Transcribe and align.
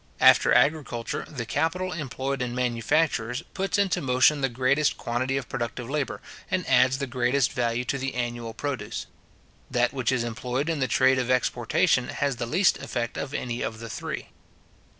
After 0.19 0.51
agriculture, 0.51 1.27
the 1.29 1.45
capital 1.45 1.91
employed 1.91 2.41
in 2.41 2.55
manufactures 2.55 3.43
puts 3.53 3.77
into 3.77 4.01
motion 4.01 4.41
the 4.41 4.49
greatest 4.49 4.97
quantity 4.97 5.37
of 5.37 5.47
productive 5.47 5.87
labour, 5.87 6.21
and 6.49 6.67
adds 6.67 6.97
the 6.97 7.05
greatest 7.05 7.51
value 7.53 7.85
to 7.85 7.99
the 7.99 8.15
annual 8.15 8.55
produce. 8.55 9.05
That 9.69 9.93
which 9.93 10.11
is 10.11 10.23
employed 10.23 10.69
in 10.69 10.79
the 10.79 10.87
trade 10.87 11.19
of 11.19 11.29
exportation 11.29 12.07
has 12.09 12.37
the 12.37 12.47
least 12.47 12.79
effect 12.81 13.15
of 13.15 13.35
any 13.35 13.61
of 13.61 13.77
the 13.77 13.91
three. 13.91 14.29